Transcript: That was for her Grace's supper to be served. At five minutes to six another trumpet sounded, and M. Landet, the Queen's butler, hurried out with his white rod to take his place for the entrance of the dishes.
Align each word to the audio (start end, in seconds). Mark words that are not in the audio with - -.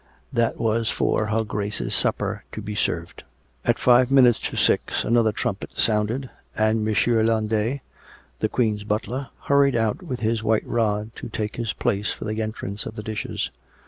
That 0.33 0.57
was 0.59 0.89
for 0.89 1.27
her 1.27 1.43
Grace's 1.43 1.93
supper 1.93 2.43
to 2.53 2.59
be 2.63 2.73
served. 2.73 3.23
At 3.63 3.77
five 3.77 4.09
minutes 4.09 4.39
to 4.49 4.57
six 4.57 5.03
another 5.03 5.31
trumpet 5.31 5.77
sounded, 5.77 6.27
and 6.57 6.79
M. 6.87 7.25
Landet, 7.27 7.81
the 8.39 8.49
Queen's 8.49 8.83
butler, 8.83 9.29
hurried 9.43 9.75
out 9.75 10.01
with 10.01 10.21
his 10.21 10.41
white 10.41 10.65
rod 10.65 11.11
to 11.17 11.29
take 11.29 11.57
his 11.57 11.73
place 11.73 12.09
for 12.11 12.25
the 12.25 12.41
entrance 12.41 12.87
of 12.87 12.95
the 12.95 13.03
dishes. 13.03 13.51